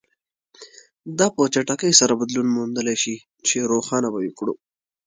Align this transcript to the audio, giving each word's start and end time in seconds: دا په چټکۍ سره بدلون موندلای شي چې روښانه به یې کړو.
دا 1.17 1.27
په 1.35 1.41
چټکۍ 1.53 1.91
سره 1.99 2.13
بدلون 2.21 2.47
موندلای 2.57 2.97
شي 3.03 3.15
چې 3.47 3.57
روښانه 3.71 4.09
به 4.13 4.19
یې 4.25 4.31
کړو. 4.39 4.53